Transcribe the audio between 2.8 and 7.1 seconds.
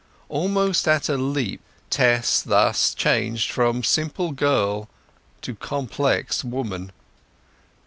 changed from simple girl to complex woman.